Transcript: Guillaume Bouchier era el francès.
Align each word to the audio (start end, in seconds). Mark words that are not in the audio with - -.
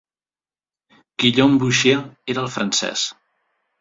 Guillaume 1.23 1.59
Bouchier 1.65 1.99
era 2.35 2.47
el 2.47 2.51
francès. 2.59 3.05